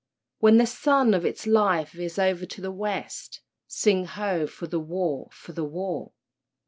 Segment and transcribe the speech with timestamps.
[0.39, 4.47] When the sun of its life veers o'er to the West, (Sing ho!
[4.47, 6.11] for the war, for the war!)